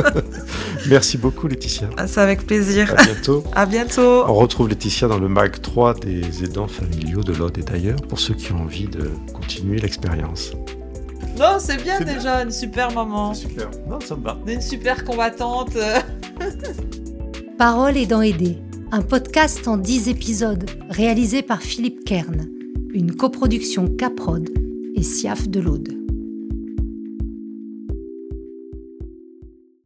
Merci 0.89 1.17
beaucoup, 1.17 1.47
Laetitia. 1.47 1.89
Ah, 1.97 2.07
C'est 2.07 2.21
avec 2.21 2.45
plaisir. 2.45 2.93
À 2.97 3.03
bientôt. 3.03 3.43
À 3.53 3.65
bientôt. 3.65 4.23
On 4.27 4.33
retrouve 4.35 4.69
Laetitia 4.69 5.07
dans 5.07 5.19
le 5.19 5.27
MAG 5.27 5.61
3 5.61 5.95
des 5.95 6.43
aidants 6.43 6.67
familiaux 6.67 7.21
de 7.23 7.33
l'Aude 7.33 7.57
et 7.57 7.63
d'ailleurs 7.63 8.01
pour 8.07 8.19
ceux 8.19 8.33
qui 8.33 8.51
ont 8.53 8.61
envie 8.61 8.87
de 8.87 9.09
continuer 9.33 9.79
l'expérience. 9.79 10.51
Non, 11.37 11.57
c'est 11.59 11.81
bien 11.81 11.99
déjà, 12.01 12.43
une 12.43 12.51
super 12.51 12.91
maman. 12.91 13.33
Super. 13.33 13.69
Non, 13.87 13.99
ça 14.05 14.15
me 14.15 14.23
va. 14.23 14.37
Une 14.47 14.61
super 14.61 15.03
combattante. 15.05 15.77
Parole 17.61 17.95
aidant 17.95 18.23
aider, 18.23 18.57
un 18.91 19.03
podcast 19.03 19.67
en 19.67 19.77
10 19.77 20.09
épisodes 20.09 20.67
réalisé 20.89 21.43
par 21.43 21.61
Philippe 21.61 22.03
Kern, 22.05 22.49
une 22.91 23.15
coproduction 23.15 23.87
Caprod 23.87 24.49
et 24.95 25.03
SIAF 25.03 25.47
de 25.47 25.59
l'Aude. 25.59 26.00